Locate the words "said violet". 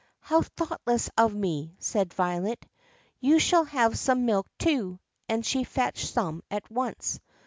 1.77-2.65